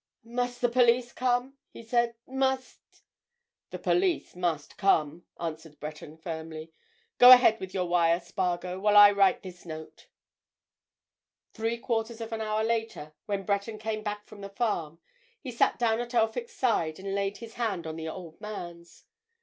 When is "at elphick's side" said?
15.99-16.97